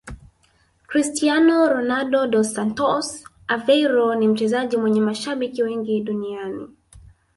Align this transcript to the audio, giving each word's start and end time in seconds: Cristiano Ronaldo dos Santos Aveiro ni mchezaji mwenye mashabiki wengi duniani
Cristiano 0.87 1.69
Ronaldo 1.71 2.25
dos 2.27 2.53
Santos 2.53 3.23
Aveiro 3.47 4.15
ni 4.15 4.27
mchezaji 4.27 4.77
mwenye 4.77 5.01
mashabiki 5.01 5.63
wengi 5.63 6.01
duniani 6.01 6.67